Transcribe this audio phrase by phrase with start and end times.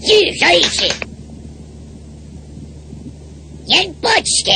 [0.00, 0.92] 住所一致
[3.66, 4.52] 原発地形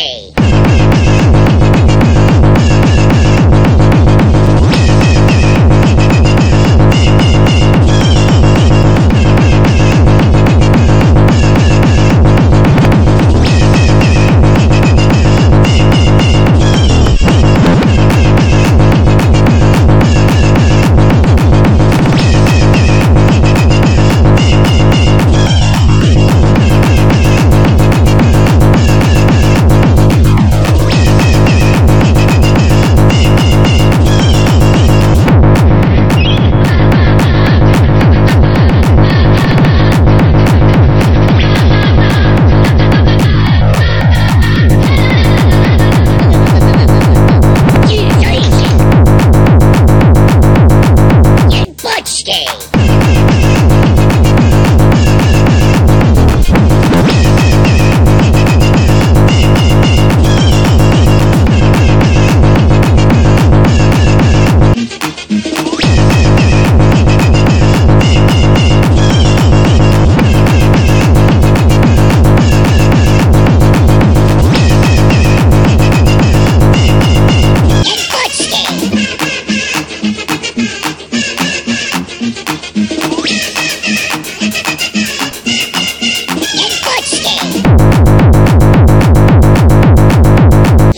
[52.22, 52.79] Game.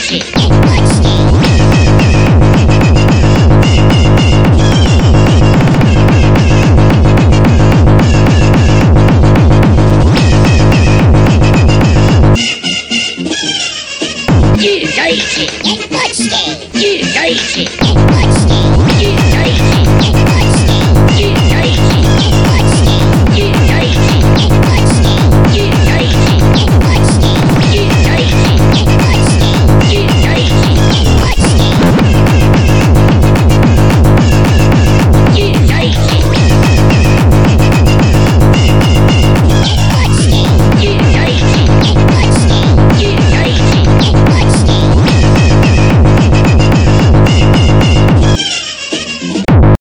[0.00, 0.69] Music.